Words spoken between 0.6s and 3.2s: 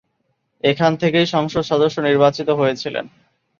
এখান থেকেই সংসদ সদস্য নির্বাচিত হয়েছিলেন।